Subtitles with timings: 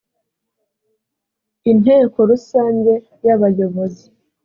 [1.69, 2.93] i nteko rusange
[3.25, 4.07] yabayozi.